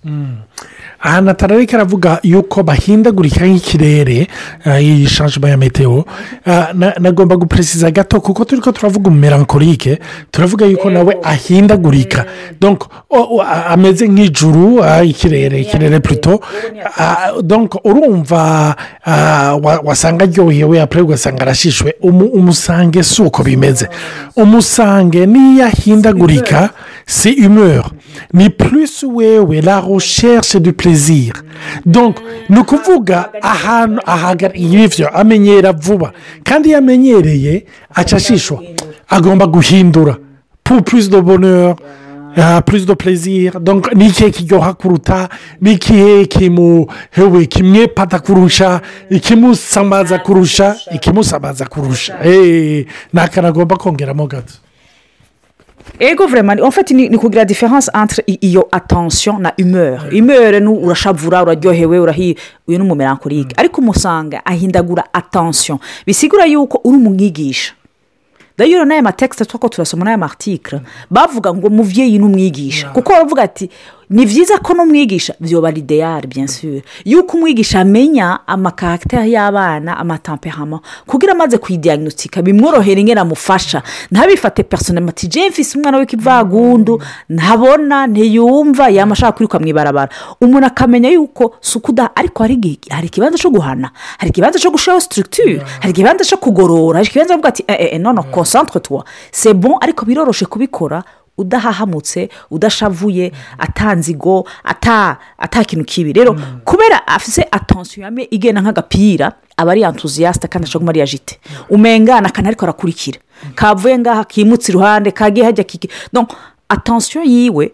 aha 1.00 1.20
natarareka 1.20 1.76
aravuga 1.76 2.18
yuko 2.22 2.62
bahindagurika 2.62 3.44
nk'ikirere 3.46 4.26
eh, 4.64 4.80
iyi 4.82 5.06
shanjima 5.06 5.48
ya 5.48 5.56
meteo. 5.56 6.04
Ah, 6.46 6.72
na- 6.74 6.94
nagomba 6.98 7.36
guperesiza 7.36 7.90
gato 7.90 8.20
kuko 8.20 8.44
turi 8.44 8.60
ko 8.62 8.72
turavuga 8.72 9.10
umumelankolike 9.10 9.98
turavuga 10.30 10.66
yuko 10.66 10.90
nawe 10.90 11.16
ahindagurika. 11.22 12.24
donc 12.60 12.84
o- 13.10 13.36
o- 13.36 13.42
a- 13.42 13.66
ameze 13.76 14.08
nk'ijuru 14.08 14.82
ah, 14.84 15.04
ikirere 15.04 15.60
ikirere 15.60 15.98
plutôt 16.00 16.40
Ah, 16.96 17.32
urumva 17.84 18.74
ah, 19.04 19.54
wa- 19.62 19.80
wasanga 20.46 20.62
aryohewe 20.62 20.80
apure 20.80 21.02
ugasanga 21.02 21.42
arashishwe 21.42 21.94
Umu- 22.02 22.30
umusange 22.32 23.02
si 23.02 23.22
uko 23.22 23.42
bimeze. 23.42 23.88
Umusange 24.36 25.26
niyo 25.26 25.64
ahindagurika 25.66 26.70
c'est 27.06 27.36
humeur. 27.38 27.90
Ni 28.32 28.50
plus 28.50 29.02
wewe 29.02 29.60
la 29.60 29.80
recherche 29.80 30.56
du 30.60 30.72
plaisir. 30.72 31.32
Donc 31.86 32.16
ni 32.48 32.58
ukuvuga 32.58 33.30
ahantu 33.42 34.00
ahagarariye 34.06 34.84
ibyo 34.84 35.08
amenyera 35.08 35.72
vuba. 35.72 36.12
Kandi 36.44 36.68
iyo 36.68 36.78
amenyereye 36.78 37.64
aca 37.94 38.16
ashishwa. 38.16 38.62
Agomba 39.08 39.46
guhindura. 39.46 40.16
Pour 40.64 40.82
plus 40.82 41.08
de 41.10 41.20
bonheur 41.20 41.76
uh, 42.36 42.60
plus 42.64 42.86
de 42.86 42.94
plaisir. 42.94 43.60
Donc 43.60 43.92
ni 43.94 44.06
ikihe 44.06 44.30
kiryoha 44.30 44.74
kuruta 44.74 45.28
ni 45.60 45.72
ikihe 45.72 46.26
kimu. 46.26 46.86
Hewe 47.10 47.46
kimwepata 47.46 48.18
kurusha 48.18 48.80
ikimusamaza 49.10 50.18
kurusha 50.18 50.76
ikimusamaza 50.92 51.66
kurusha. 51.66 52.18
Eh, 52.24 52.86
ni 53.12 53.20
akantu 53.20 53.48
agomba 53.48 53.76
kongeramo 53.76 54.26
gato 54.26 54.54
ego 55.98 56.24
en 56.26 56.70
fait 56.72 56.90
ni 56.90 57.16
kugira 57.18 57.44
diference 57.44 57.90
entre 57.94 58.22
i- 58.26 58.38
iyo 58.40 58.68
attention 58.72 59.40
na 59.40 59.52
humeur. 59.56 60.10
Humeur 60.10 60.60
ni 60.60 60.66
urashavura 60.66 61.42
uraryohewe 61.42 61.98
urahi 61.98 62.36
uyu 62.68 62.78
ni 62.78 62.84
umumelankolike 62.84 63.54
ariko 63.56 63.80
umusanga 63.80 64.42
ahindagura 64.44 65.04
attention. 65.12 65.78
Bisigura 66.06 66.44
yuko 66.44 66.80
uri 66.84 66.96
umwigisha. 66.96 67.72
Dayiro 68.58 68.84
n'aya 68.84 69.02
matekisite 69.02 69.44
twako 69.48 69.68
turasoma 69.68 70.04
n'aya 70.04 70.18
matikara 70.18 70.80
bavuga 71.10 71.54
ngo 71.54 71.66
umubyeyi 71.66 72.18
n'umwigisha. 72.18 72.88
Kuko 72.90 73.12
baravuga 73.12 73.42
ati 73.42 73.70
ni 74.10 74.26
byiza 74.26 74.58
ko 74.58 74.74
n'umwigisha 74.74 75.34
byoba 75.40 75.70
ideyari 75.74 76.26
bensure 76.28 76.82
yuko 77.04 77.36
umwigisha 77.36 77.80
amenya 77.80 78.38
amakaragiteri 78.46 79.32
y'abana 79.32 79.98
amatamperama 79.98 80.80
kugira 81.06 81.32
amaze 81.32 81.58
kuyidiagnostika 81.58 82.42
bimworohera 82.42 83.00
ingena 83.00 83.20
amufasha. 83.20 83.82
Ntabifate 84.10 84.62
personamati 84.62 85.26
jemfisi 85.26 85.78
umwana 85.78 85.98
w'ikivagundu 85.98 87.02
ntabona 87.28 88.06
ntiyumva 88.06 88.88
yaba 88.88 89.12
ashaka 89.12 89.32
kwiruka 89.32 89.58
mu 89.58 89.66
ibarabara. 89.66 90.10
Umuntu 90.40 90.66
akamenya 90.66 91.10
yuko 91.10 91.54
si 91.60 91.78
ukuda 91.78 92.10
ariko 92.16 92.42
hari 92.42 93.06
ikibanza 93.06 93.38
cyo 93.38 93.50
guhana 93.50 93.90
hari 94.18 94.30
ikibanza 94.30 94.58
cyo 94.58 94.70
gushyiraho 94.70 95.00
sitirigitire 95.00 95.62
hari 95.80 95.90
ikibanza 95.90 96.24
cyo 96.24 96.36
kugorora 96.38 96.98
hari 96.98 97.08
ikibanza 97.08 97.34
cyo 97.34 97.38
kuvuga 97.42 97.48
ati 97.48 97.64
eh 97.66 97.94
eh 97.94 98.00
nono 98.00 98.22
konsantere 98.22 98.80
tuwa 98.80 99.04
bon 99.54 99.74
ariko 99.80 100.06
biroroshe 100.06 100.46
kubikora 100.46 101.02
udahahamutse 101.38 102.28
udashavuye 102.50 103.32
atanzigo 103.58 104.48
ata 104.64 105.16
ata 105.38 105.64
kintu 105.64 105.84
kibi. 105.84 106.12
Rero 106.12 106.36
kubera 106.64 107.06
afite 107.06 107.46
atansiyo 107.50 108.08
igenda 108.30 108.60
nk'agapira 108.60 109.32
aba 109.56 109.72
ari 109.72 109.82
entuziyasite 109.82 110.48
kandi 110.48 110.64
ashobora 110.68 110.80
kuba 110.82 110.90
ari 110.92 111.00
yajite 111.00 111.38
umengana 111.70 112.28
akantu 112.28 112.48
ariko 112.48 112.64
arakurikira. 112.64 113.18
Kavuye 113.54 113.98
ngaha 113.98 114.24
kimutse 114.24 114.72
iruhande 114.72 115.10
kagiye 115.10 115.44
hajya 115.46 115.64
kiki. 115.64 115.88
Atansiyo 116.68 117.22
yiwe 117.24 117.72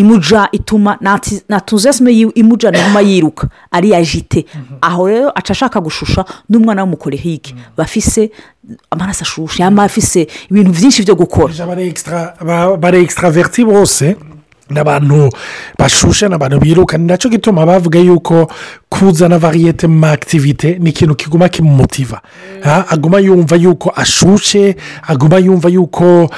imuja 0.00 0.48
ituma 0.52 0.98
na 1.48 1.60
tuzesime 1.60 2.10
yiwe 2.12 2.32
imujana 2.34 2.78
nyuma 2.78 3.00
yiruka. 3.00 3.48
Ari 3.70 3.90
yajite 3.90 4.46
aho 4.80 5.08
rero 5.08 5.28
aca 5.34 5.50
ashaka 5.52 5.80
gushusha 5.80 6.24
n'umwana 6.48 6.82
w'umukorehike 6.82 7.54
bafise 7.76 8.30
amaraso 8.90 9.22
ashushe 9.24 9.62
yaba 9.62 9.82
afise 9.84 10.26
ibintu 10.50 10.70
byinshi 10.72 11.02
byo 11.02 11.14
gukora. 11.14 11.52
Bari 12.80 12.98
ekisitaraveriti 13.04 13.64
bose. 13.64 14.16
Ni 14.70 14.78
abantu 14.80 15.30
bashushe 15.78 16.28
ni 16.28 16.34
abantu 16.34 16.58
biruka 16.60 16.98
ni 16.98 17.06
na 17.06 17.16
cyo 17.18 17.30
gituma 17.30 17.66
bavuga 17.66 17.98
yuko 17.98 18.50
kuzana 18.88 19.38
variyete 19.38 19.86
mu 19.86 19.98
makitivite 19.98 20.78
ni 20.78 20.90
ikintu 20.90 21.14
kiguma 21.14 21.48
kimumutiva 21.48 22.20
aguma 22.88 23.18
yumva 23.20 23.56
yuko 23.56 23.92
ashushe 23.96 24.76
aguma 25.06 25.38
yumva 25.38 25.68
yuko 25.68 26.30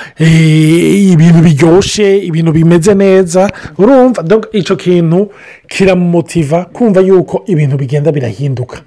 ibintu 1.13 1.41
biryoshye 1.43 2.19
ibintu 2.19 2.53
bimeze 2.53 2.95
neza 2.95 3.51
urumva 3.79 4.25
icyo 4.53 4.77
kintu 4.77 5.31
kiramumutiva 5.69 6.65
kumva 6.73 7.01
yuko 7.01 7.43
ibintu 7.47 7.77
bigenda 7.77 8.13
birahinduka. 8.13 8.81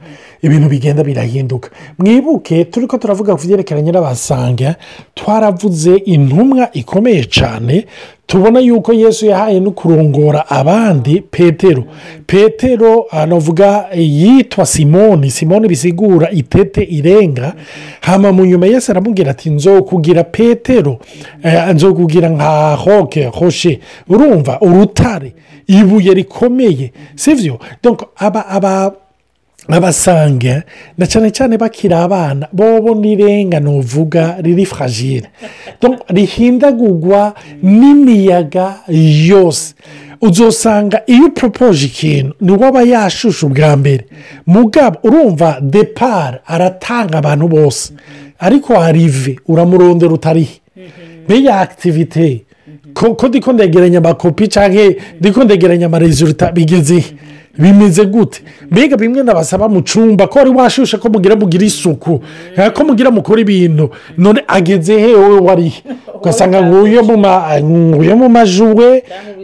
Ibintu 0.46 0.70
bigenda 0.70 1.04
birahinduka. 1.04 1.70
Mwibuke 2.00 2.66
turi 2.66 2.88
ko 2.88 2.98
turavuga 2.98 3.36
ku 3.36 3.42
byerekeranye 3.48 3.92
n'abasanga 3.92 4.76
twaravuze 5.16 5.96
intumwa 6.06 6.70
ikomeye 6.74 7.24
cyane 7.26 7.86
tubona 8.28 8.60
yuko 8.60 8.94
yesu 8.94 9.26
yahaye 9.26 9.60
no 9.60 9.72
kurongora 9.72 10.50
abandi 10.50 11.22
petero. 11.22 11.84
Petero 12.28 13.06
anavuga 13.12 13.86
yitwa 13.96 14.66
simoni. 14.66 15.32
Simoni 15.32 15.68
bisigura 15.68 16.32
itete 16.32 16.84
irenga. 16.84 17.54
Hama 18.02 18.32
mu 18.32 18.46
nyuma 18.46 18.66
yose 18.66 18.92
aramubwira 18.92 19.32
ati 19.32 19.50
nzokugira 19.50 20.24
petero 20.24 21.00
nzokugira 21.74 22.30
nka 22.30 22.76
hoke 22.76 23.26
hoshe 23.26 23.80
urumva 24.10 24.60
urutare. 24.62 25.34
Ibuye 25.68 26.14
rikomeye. 26.14 26.92
Sibyo 27.16 27.60
aba 28.16 28.48
aba 28.48 28.92
abasanga 29.68 30.64
na 30.98 31.06
cyane 31.08 31.32
cyane 31.32 31.58
bakiri 31.58 31.94
abana 31.94 32.48
bobo 32.54 32.96
n'irenga 32.96 33.60
uvuga 33.60 34.38
riri 34.42 34.66
fragile. 34.66 35.28
Rihindagurwa 36.10 37.34
n'imiyaga 37.64 38.76
yose. 39.28 39.74
Uzosanga 40.22 41.02
iyo 41.08 41.26
uporopoje 41.28 41.86
ikintu 41.86 42.34
ni 42.42 42.54
aba 42.64 42.82
yashushe 42.84 43.46
ubwa 43.46 43.78
mbere. 43.78 44.06
Mugabo 44.48 44.98
urumva 45.04 45.60
depara 45.62 46.40
aratanga 46.48 47.18
abantu 47.18 47.48
bose. 47.48 47.94
Ariko 48.40 48.76
harive 48.80 49.40
uramurondera 49.48 50.14
utarihe. 50.14 50.60
Mbeya 51.26 51.60
akitivite 51.60 52.42
ko 52.94 53.28
ndiko 53.28 53.54
ndegeranya 53.54 53.98
amakopi 53.98 54.48
cyangwa 54.48 54.94
ndiko 55.20 55.44
ndegeranya 55.44 55.86
amarezuruta 55.86 56.52
bigeze 56.52 57.04
bimeze 57.58 58.06
gute? 58.06 58.42
Mbega 58.72 58.98
bimwe 58.98 59.24
nabasaba 59.24 59.70
mu 59.70 59.82
cyumba 59.82 60.28
ko 60.28 60.40
wari 60.40 60.50
washushe 60.52 60.98
ko 60.98 61.10
mugira 61.10 61.36
mugire 61.36 61.66
isuku? 61.66 62.20
Eh, 62.58 62.72
ko 62.72 62.84
mugira 62.84 63.12
mukora 63.12 63.42
ibintu? 63.42 63.90
None 64.18 64.44
ageze 64.48 64.98
hewe 65.00 65.40
wari? 65.40 65.74
Ugasanga 66.16 66.62
nguyo 66.64 67.04
mu 67.04 67.18
ma- 67.18 67.60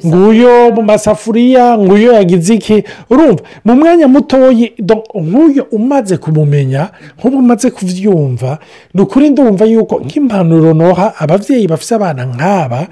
nguyo 0.06 0.72
mu 0.76 0.82
masafuriya 0.82 1.78
nguyo 1.78 2.14
yagize 2.14 2.54
iki? 2.56 2.84
Urumva 3.10 3.44
mu 3.66 3.76
mwanya 3.76 4.08
mutoya 4.08 4.70
nk'uyu 5.16 5.64
umaze 5.72 6.18
kumumenya 6.18 6.90
nk'ubu 7.20 7.38
umaze 7.38 7.70
kubyumva 7.72 8.60
ni 8.94 9.02
ukuri 9.02 9.30
ndumva 9.30 9.66
yuko 9.66 10.00
nk'impanuro 10.06 10.74
noha 10.74 11.14
ababyeyi 11.20 11.68
bafite 11.68 11.96
abana 11.96 12.26
nk'aba 12.26 12.88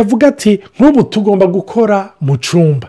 avuga 0.00 0.28
ati 0.28 0.60
nk'ubu 0.78 1.02
tugomba 1.02 1.46
gukora 1.46 2.10
mu 2.20 2.36
cyumba 2.36 2.88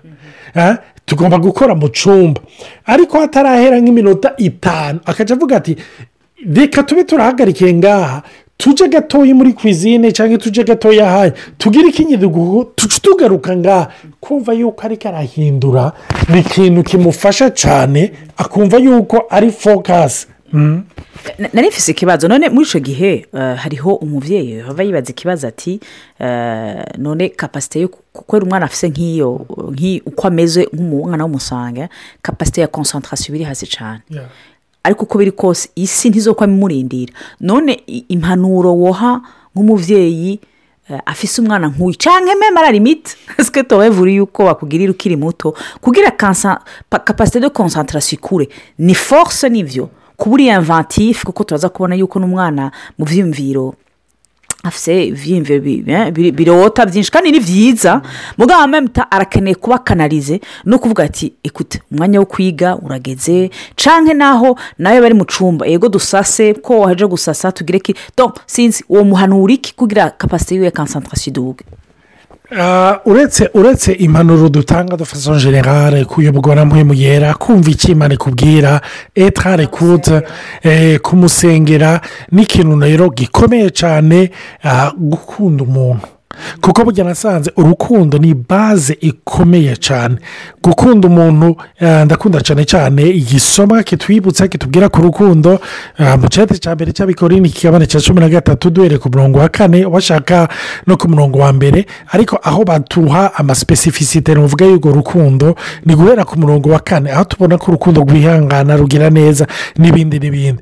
Eh, 0.55 0.75
tugomba 1.08 1.38
gukora 1.40 1.72
mu 1.76 1.88
cyumba 1.90 2.42
ariko 2.86 3.20
hatarahera 3.20 3.80
nk'iminota 3.80 4.34
itanu. 4.38 5.00
Akajya 5.06 5.36
avuga 5.36 5.58
ati 5.58 5.76
reka 6.54 6.84
tube 6.84 7.04
turahagarikiye 7.04 7.74
ngaha. 7.74 8.22
Tujye 8.58 8.88
gatoya 8.90 9.36
muri 9.36 9.54
kwizine 9.54 10.12
cyangwa 10.12 10.38
tujye 10.38 10.64
gatoya 10.64 11.08
ahandi. 11.08 11.36
Tugire 11.58 11.88
ikinyidugu 11.90 12.64
tuce 12.76 13.00
tugaruka 13.02 13.56
ngaha. 13.56 13.88
Kumva 14.20 14.54
yuko 14.54 14.82
ariko 14.86 15.08
arahindura 15.08 15.92
ni 16.30 16.40
ikintu 16.40 16.84
kimufasha 16.84 17.50
cyane 17.50 18.12
akumva 18.38 18.78
yuko 18.78 19.26
ari 19.30 19.52
fokasi 19.52 20.28
Na- 20.54 20.82
nari 21.53 21.67
mfise 21.67 21.91
ikibazo. 21.91 22.27
None 22.27 22.50
muri 22.50 22.65
icyo 22.65 22.79
gihe 22.79 23.25
eh, 23.34 23.55
hariho 23.57 23.96
umubyeyi 23.96 24.62
aba 24.62 24.84
yibaza 24.84 25.10
ikibazo 25.12 25.48
ati 25.48 25.79
eh, 26.19 26.84
none 26.98 27.29
kapasite 27.29 27.79
yo 27.81 27.88
kuko 28.13 28.38
umwana 28.38 28.65
afise 28.65 28.89
nk'iyo 28.89 29.46
nk'i- 29.72 30.01
uko 30.05 30.27
ameze 30.27 30.67
nk'umwana 30.74 31.24
w'umusanga 31.24 31.89
kapasite 32.22 32.62
ya 32.62 32.67
konsantarasiyo 32.67 33.36
iri 33.36 33.43
hasi 33.43 33.67
cyane 33.67 34.01
ariko 34.84 35.03
uko 35.03 35.17
biri 35.17 35.31
kose 35.31 35.69
isi 35.75 36.10
ntizokwa 36.10 36.48
imurindira. 36.48 37.13
None 37.41 37.74
impanuro 38.10 38.75
woha 38.75 39.22
nk'umubyeyi 39.55 40.39
eh, 40.89 41.00
afise 41.05 41.41
umwana 41.41 41.67
nk'uyu 41.67 41.96
cyangwa 41.98 42.36
meme 42.36 42.60
ara 42.60 42.72
limite 42.72 43.15
sike 43.46 43.63
tubavure 43.63 44.13
yuko 44.13 44.43
bakugirira 44.46 44.91
ukiri 44.91 45.15
muto. 45.15 45.55
Kugira 45.81 46.12
kapasite 46.12 47.39
de 47.39 47.50
konsantarasiyo 47.50 48.19
ikure 48.19 48.50
ni 48.79 48.96
force 48.96 49.50
ni 49.50 49.63
byo 49.63 49.89
kuba 50.17 50.33
uri 50.33 50.47
inventif 50.47 51.24
kuko 51.24 51.43
turaza 51.43 51.69
kubona 51.69 51.95
yuko 51.95 52.19
n'umwana 52.19 52.71
mu 52.97 53.05
byiyumviro 53.05 53.74
afite 54.63 55.07
ibyiyumviro 55.07 55.63
eh, 55.88 56.12
birota 56.33 56.86
byinshi 56.86 57.12
kandi 57.12 57.31
ni 57.31 57.39
byiza 57.39 58.01
mugabo 58.38 58.62
amemta 58.62 59.12
arakeneye 59.12 59.55
kuba 59.55 59.77
kanarize 59.77 60.41
no 60.65 60.79
kuvuga 60.79 61.03
ati 61.03 61.33
ekute 61.43 61.81
umwanya 61.91 62.19
wo 62.19 62.25
kwiga 62.25 62.75
urageze 62.75 63.50
canke 63.75 64.13
naho 64.13 64.57
nawe 64.77 65.01
bari 65.01 65.13
mu 65.13 65.25
cumba. 65.25 65.65
Yego 65.67 65.89
dusase 65.89 66.53
ko 66.53 66.79
waje 66.79 67.05
gusasa 67.07 67.51
tugire 67.51 67.79
ki? 67.79 67.95
Sinzi 68.45 68.83
uwo 68.89 69.03
muhanura 69.03 69.53
iki 69.53 69.74
kugira 69.75 70.09
kapasite 70.09 70.55
yiwe 70.55 70.65
ya 70.65 70.71
konsantarasiyo 70.71 71.31
iduge. 71.31 71.63
Ah, 71.69 71.87
uretse 73.06 73.50
uretse 73.54 73.92
impanuro 73.94 74.50
dutanga 74.50 74.96
de 74.98 75.04
façon 75.06 75.38
generale 75.39 76.06
kuyobwa 76.06 76.56
na 76.56 76.66
mpemu 76.66 76.94
yera 76.94 77.34
kumva 77.34 77.70
icyo 77.70 77.92
imana 77.92 78.13
ikubwira 78.13 78.82
etare 79.16 79.68
kude 79.68 80.22
kumusengera 81.01 82.01
ni 82.32 82.42
ikintu 82.44 82.80
rero 82.80 83.10
gikomeye 83.10 83.70
cyane 83.70 84.32
ah, 84.63 84.92
gukunda 84.98 85.63
umuntu. 85.63 86.08
Kuko 86.62 86.84
burya 86.84 87.03
nasanze 87.03 87.51
urukundo 87.56 88.17
ni 88.17 88.34
baze 88.34 88.98
ikomeye 89.01 89.75
cyane. 89.75 90.15
Gukunda 90.63 91.08
umuntu 91.08 91.56
ah, 91.82 92.06
ndakunda 92.06 92.41
cyane 92.41 92.65
cyane 92.65 93.03
igisoma 93.10 93.84
kitwibutsa 93.84 94.48
kitubwira 94.48 94.89
ku 94.89 95.01
rukundo. 95.01 95.60
Ah, 95.98 96.17
mu 96.17 96.27
cyate 96.29 96.58
cya 96.58 96.75
mbere 96.75 96.91
cy'abikorini 96.91 97.50
kigabane 97.50 97.86
cya 97.88 98.00
cumi 98.01 98.20
na 98.20 98.29
gatatu 98.29 98.70
duhereye 98.70 99.00
ku 99.00 99.10
murongo 99.10 99.39
wa 99.39 99.50
kane 99.50 99.86
washaka 99.86 100.48
no 100.88 100.98
ku 100.98 101.08
murongo 101.10 101.39
wa 101.39 101.53
mbere. 101.53 101.86
Ariko 102.12 102.39
aho 102.44 102.63
batuha 102.63 103.34
amasipesifisite 103.36 104.34
ni 104.36 104.39
uvuga 104.43 104.65
y'urwo 104.65 104.91
rukundo 104.91 105.56
ni 105.86 105.95
guhera 105.95 106.26
ku 106.26 106.39
murongo 106.39 106.69
wa 106.69 106.80
kane. 106.80 107.12
Aho 107.12 107.23
tubona 107.23 107.58
ko 107.58 107.71
urukundo 107.71 108.02
rwihangana 108.02 108.78
rugira 108.78 109.10
neza 109.10 109.47
n'ibindi 109.78 110.19
n'ibindi. 110.19 110.62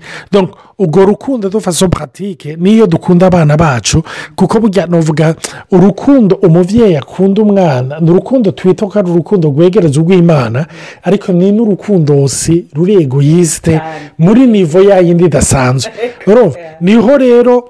Urwo 0.80 1.06
rukundo 1.06 1.50
dufaso 1.50 1.90
puratike 1.90 2.56
niyo 2.56 2.88
dukunda 2.88 3.28
abana 3.28 3.58
bacu 3.58 4.04
kuko 4.36 4.60
burya 4.60 4.88
nuvuga 4.88 5.36
urukundo 5.72 6.36
umubyeyi 6.36 6.96
akunda 6.96 7.42
umwana 7.42 8.00
ni 8.00 8.12
urukundo 8.12 8.52
twita 8.52 8.86
ko 8.86 9.00
ari 9.00 9.12
urukundo 9.12 9.50
rwegereza 9.50 10.02
urw'imana 10.02 10.66
ariko 11.04 11.32
ni 11.32 11.52
n'urukundo 11.52 12.28
si 12.28 12.66
ruri 12.74 12.94
egoyisite 13.04 13.82
muri 14.18 14.48
nivo 14.48 14.82
yayindi 14.82 15.26
idasanzwe. 15.26 15.92
Niho 16.82 17.18
rero 17.18 17.70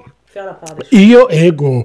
iyo 0.90 1.28
ego. 1.30 1.82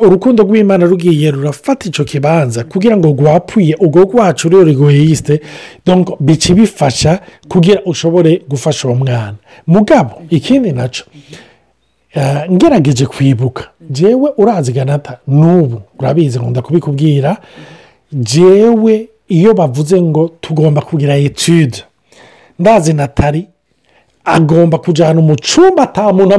urukundo 0.00 0.42
rw'imana 0.42 0.86
rugiye 0.86 1.30
rurafata 1.30 1.88
icyo 1.88 2.04
kibanza 2.04 2.64
kugira 2.64 2.96
ngo 2.96 3.08
rwapfuye. 3.08 3.74
Urwo 3.80 4.00
rwacu 4.04 4.48
rero 4.48 4.68
egoyisite 4.70 5.40
donc 5.86 6.16
bica 6.20 6.54
bifasha 6.54 7.20
kugira 7.48 7.82
ushobore 7.84 8.42
gufasha 8.48 8.88
uwo 8.88 8.96
mwana. 8.96 9.34
Mugabo 9.66 10.22
ikindi 10.30 10.72
na 10.72 10.88
cyo 10.88 11.04
eh, 12.14 12.50
ngerageje 12.50 13.06
kwibuka. 13.06 13.64
Jewe 13.90 14.32
urazi 14.36 14.72
ganata 14.72 15.18
n'ubu 15.28 15.82
urabizi 15.98 16.38
nkunda 16.38 16.62
kubikubwira 16.62 17.36
jewe 18.12 19.08
iyo 19.28 19.54
bavuze 19.54 20.02
ngo 20.02 20.30
tugomba 20.40 20.80
kugira 20.80 21.16
etude. 21.16 21.84
Ndazi 22.58 22.92
natali 22.92 23.46
agomba 24.24 24.78
kujyana 24.78 25.20
mu 25.20 25.36
cyumba 25.36 25.82
atamuntu 25.82 26.34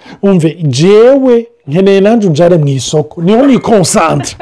amugora 0.00 0.32
umve 0.32 0.56
jewe 0.62 1.46
nkeneye 1.66 2.00
nanjye 2.00 2.28
unjyane 2.28 2.56
mu 2.56 2.68
isoko. 2.68 3.22
Niho 3.22 3.46
ni 3.46 3.58
konsantire 3.58 4.36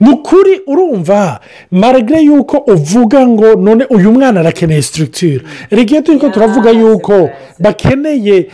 ni 0.00 0.10
ukuri 0.10 0.60
urumva 0.70 1.40
maragare 1.70 2.22
yuko 2.22 2.56
uvuga 2.66 3.26
ngo 3.26 3.54
none 3.54 3.84
uyu 3.90 4.12
mwana 4.12 4.40
arakeneye 4.40 4.82
sitirikitire 4.82 5.44
rege 5.70 6.02
turi 6.02 6.18
ko 6.18 6.28
turavuga 6.28 6.70
yuko 6.70 7.30
bakeneye 7.58 8.46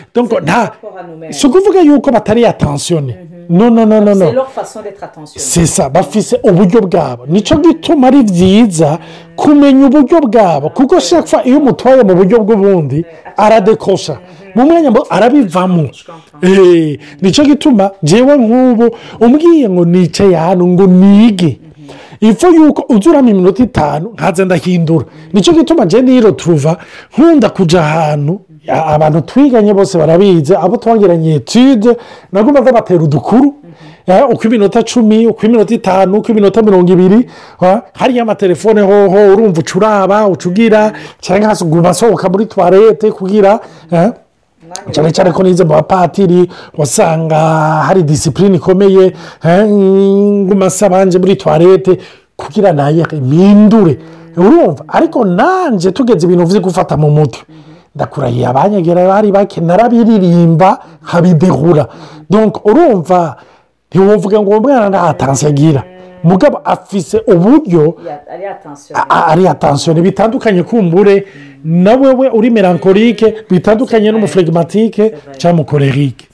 si 1.30 1.46
ukuvuga 1.46 1.80
yuko 1.80 2.10
batari 2.10 2.46
atansiyone 2.46 3.16
no 3.48 3.70
no 3.70 3.86
no 3.86 4.00
no 4.00 4.14
no 4.14 4.46
sesa 5.24 5.88
bafise 5.88 6.40
uburyo 6.42 6.80
bwabo. 6.80 7.26
Nicyo 7.26 7.56
gituma 7.56 8.06
ari 8.06 8.22
byiza 8.22 8.98
kumenya 9.36 9.86
uburyo 9.86 10.20
bwabo 10.20 10.68
kuko 10.70 11.00
shekfa 11.00 11.44
iyo 11.44 11.58
umutwaye 11.58 12.02
mu 12.02 12.14
buryo 12.14 12.38
bw'ubundi 12.40 13.04
aradekosha. 13.36 14.18
Mu 14.56 14.64
mwanya 14.66 14.90
ngo 14.90 15.06
arabivamo 15.10 15.88
ni 17.22 17.30
cyo 17.32 17.44
gituma 17.44 17.90
njyewe 18.02 18.36
nk'ubu 18.36 18.96
umbwiye 19.20 19.68
ngo 19.70 19.84
nicaye 19.84 20.36
ahantu 20.38 20.66
ngo 20.66 20.86
nige 20.86 21.58
ifu 22.20 22.46
yuko 22.54 22.84
uzuramo 22.94 23.28
iminota 23.30 23.62
itanu 23.62 24.08
nkaza 24.14 24.44
ndahindura 24.44 25.04
ni 25.32 25.40
cyo 25.40 25.52
gituma 25.52 25.84
njye 25.84 26.02
niro 26.02 26.30
turuva 26.32 26.76
nkunda 27.12 27.48
kujya 27.50 27.80
ahantu 27.80 28.40
abantu 28.68 29.20
twiganye 29.20 29.74
bose 29.74 29.98
barabizi 29.98 30.54
abo 30.56 30.76
twongeranye 30.76 31.34
etude 31.34 31.96
nagomba 32.32 32.62
batera 32.72 33.02
udukuru 33.04 33.54
uko 34.32 34.42
iminota 34.48 34.82
cumi 34.82 35.26
uko 35.26 35.46
iminota 35.46 35.74
itanu 35.74 36.18
uko 36.18 36.32
iminota 36.32 36.62
mirongo 36.62 36.92
ibiri 36.92 37.26
ha, 37.60 37.82
hariya 37.92 38.22
amatelefone 38.22 38.80
hoho 38.80 39.32
urumva 39.32 39.60
ucuraba 39.60 40.26
ucugira 40.28 40.92
cyangwa 41.20 41.48
hasi 41.48 41.64
uguma 41.64 41.88
asohoka 41.88 42.28
muri 42.28 42.46
tuwarete 42.46 43.10
kugira 43.10 43.60
cyane 44.92 45.10
cyane 45.12 45.32
ko 45.32 45.42
nize 45.42 45.64
mu 45.64 45.70
bapatiri 45.74 46.50
wasanga 46.78 47.36
hari 47.86 48.02
disipurine 48.02 48.56
ikomeye 48.56 49.12
nguma 49.46 50.66
asabanje 50.66 51.18
muri 51.18 51.36
tuwarete 51.36 51.98
kugira 52.36 52.72
mpindure. 53.16 53.98
Urumva? 54.36 54.84
Ariko 54.88 55.24
nanjye 55.24 55.90
tugeze 55.92 56.26
ibintu 56.26 56.44
uzi 56.44 56.60
gufata 56.60 56.96
mu 56.96 57.10
mutwe. 57.10 57.42
Ndakurahiye 57.94 58.46
abanyegera 58.46 59.08
bari 59.08 59.32
bake 59.32 59.60
narabiririmba 59.60 60.78
nkabidehura 61.04 61.86
urumva? 62.64 63.36
Ntiwumvuga 63.90 64.40
ngo 64.40 64.50
uwo 64.50 64.60
mwana 64.60 64.88
nta 64.88 65.02
atansi 65.02 65.46
agira 65.46 65.82
mugabo 66.30 66.56
afise 66.64 67.16
uburyo 67.26 67.84
ari 69.08 69.46
atansiyo 69.48 69.94
bitandukanye 69.94 70.62
kumbure 70.62 71.26
na 71.64 71.92
wewe 71.94 72.26
uri 72.38 72.50
melankolike 72.50 73.34
bitandukanye 73.50 74.08
n'umuflegimatike 74.12 75.04
cyangwa 75.38 75.54
umukorerike 75.56 76.26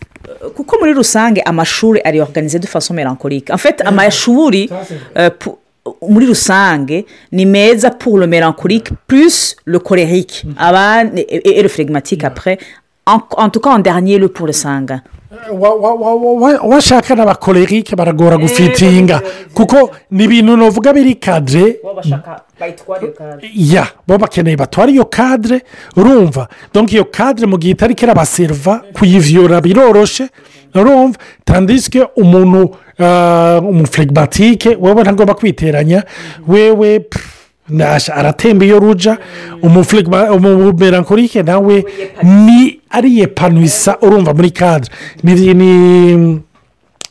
kuko 0.57 0.73
muri 0.81 0.93
rusange 1.01 1.41
amashuri 1.51 2.01
ari 2.05 2.21
organize 2.21 2.59
de 2.59 2.67
façon 2.67 2.95
melancholique 2.95 3.51
en 3.51 3.59
fait 3.59 3.81
amashuri 3.87 4.71
euh, 5.19 5.31
muri 6.09 6.27
rusange 6.27 7.05
ni 7.33 7.47
meza 7.47 7.91
pour 7.91 8.19
le 8.19 8.27
melancholique 8.27 8.91
plus 9.07 9.57
le 9.65 9.79
colérique. 9.79 10.45
Abandi 10.57 11.21
et, 11.23 11.59
et 11.59 11.63
le 11.63 11.69
phlegmatique 11.69 12.25
après. 12.25 12.59
En, 13.05 13.51
tout 13.51 13.59
cas 13.61 13.71
en 13.71 13.81
dernier 13.81 14.19
le 14.19 14.29
pour 14.29 14.47
le 14.47 14.53
wa- 15.53 15.75
wa- 15.75 15.95
wa- 15.95 16.15
wa- 16.15 16.33
wa- 16.35 16.61
washaka 16.75 17.15
n'abakorerike 17.15 17.97
baragora 17.97 18.37
gufitinga. 18.37 19.17
ni 19.17 19.21
byo, 19.21 19.29
ni 19.39 19.45
byo. 19.45 19.55
kuko 19.55 19.91
ni 20.11 20.25
ibintu 20.25 20.57
navuga 20.57 20.93
biri 20.93 21.15
kadire 21.15 21.77
ya 23.55 23.87
bo 24.07 24.19
bakeneye 24.19 24.57
batwara 24.57 24.91
iyo 24.93 25.05
kadire 25.05 25.63
urumva 25.97 26.49
donk 26.75 26.93
iyo 26.93 27.05
kadire 27.05 27.47
mu 27.47 27.59
gihe 27.59 27.73
itari 27.73 27.95
kirabaseriva 27.95 28.83
kuyiviyora 28.95 29.61
biroroshe. 29.61 30.29
Urumva 30.75 31.19
tandisike 31.45 32.07
umuntu 32.17 32.77
ah, 32.99 33.61
umuflegimatike 33.61 34.77
wewe 34.81 35.03
ntagomba 35.03 35.35
kwiteranya 35.35 36.03
wewe 36.49 37.01
pff, 37.01 37.21
nasha 37.21 37.42
aratemba 38.15 38.65
iyo 38.65 38.79
ruja 38.79 39.19
umumerankorike 39.63 41.43
nawe 41.43 41.85
ni 42.23 42.81
ariyepanuisa 42.91 43.99
urumva 44.03 44.35
muri 44.35 44.51
kadire 44.51 45.55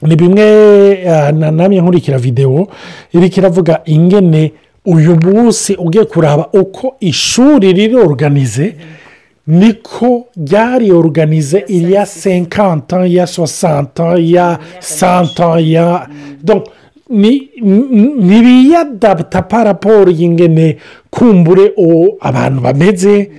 ni 0.03 0.15
bimwe 0.15 1.07
ah, 1.09 1.31
na- 1.31 1.51
namwe 1.51 1.81
nkurikira 1.81 2.17
videwo 2.17 2.67
iriko 3.13 3.39
iravuga 3.39 3.81
ingene 3.85 4.51
uyu 4.85 5.15
munsi 5.15 5.75
ugiye 5.75 6.05
kuraba 6.05 6.47
uko 6.53 6.95
ishuri 6.99 7.73
riri 7.73 7.95
oruganize 7.95 8.75
niko 9.47 10.25
ryari 10.47 10.91
oruganize 10.91 11.63
iriya 11.67 12.05
senkanta 12.05 13.05
ya 13.05 13.27
sosanta 13.27 14.15
ya 14.19 14.59
santa 14.79 15.59
ya 15.59 16.07
donc 17.11 17.19
ni 17.19 17.49
ni- 17.61 18.13
ntibiyadapta 18.25 19.41
paraporo 19.41 20.11
y'ingene 20.11 20.77
kumbure 21.09 21.73
o 21.77 22.17
abantu 22.19 22.61
bameze? 22.61 23.31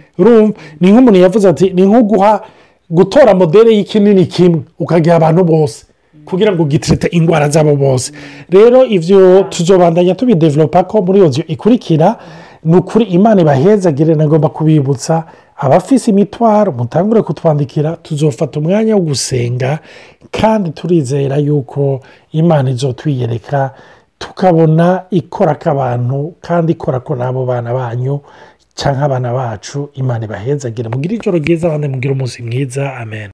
Ni 0.81 0.91
nk'umuntu 0.93 1.19
yavuze 1.21 1.49
ati 1.49 1.71
ni 1.71 1.83
nko 1.87 2.03
guha 2.03 2.41
gutora 2.91 3.35
modere 3.35 3.71
y'ikinini 3.75 4.27
kimwe 4.27 4.61
ukagiha 4.79 5.17
abantu 5.17 5.45
bose 5.45 5.87
kugira 6.25 6.53
ngo 6.53 6.65
gitirite 6.65 7.07
indwara 7.07 7.49
zabo 7.49 7.77
bose. 7.77 8.13
Rero 8.51 8.85
ibyo 8.85 9.43
tuzobandanya 9.51 10.15
tubidevelopa 10.15 10.85
ko 10.85 11.03
muri 11.03 11.19
iyo 11.19 11.29
nzu 11.29 11.43
ikurikira 11.49 12.17
ni 12.65 12.77
ukuri 12.77 13.05
imana 13.05 13.41
ibahezagire 13.41 14.15
nagomba 14.15 14.49
kubibutsa 14.49 15.25
abafise 15.57 16.11
imitwaro 16.11 16.73
mutangure 16.73 17.23
kutwandikira 17.23 17.97
tuzofata 17.97 18.61
umwanya 18.61 18.95
wo 18.97 19.01
gusenga 19.03 19.79
kandi 20.31 20.71
turizera 20.71 21.37
yuko 21.37 22.01
imana 22.33 22.71
izotwiyereka 22.71 23.71
tukabona 24.19 25.03
ikora 25.11 25.55
k'abantu 25.55 26.35
kandi 26.41 26.73
ikora 26.73 27.01
ko 27.01 27.15
n'abo 27.17 27.47
bana 27.47 27.75
banyu 27.75 28.21
cyangwa 28.75 29.05
abana 29.05 29.33
bacu 29.33 29.91
imana 29.95 30.25
ibahezagire. 30.25 30.89
Mugire 30.89 31.15
ijoro 31.17 31.39
ryiza 31.39 31.67
abandi 31.69 31.89
mugire 31.89 32.13
umunsi 32.15 32.43
mwiza. 32.43 32.97
Amen. 32.97 33.31